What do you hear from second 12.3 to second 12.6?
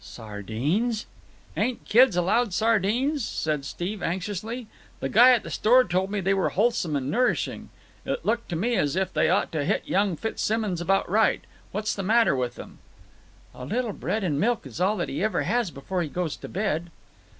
with